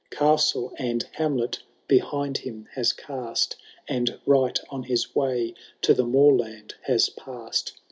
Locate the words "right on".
4.25-4.81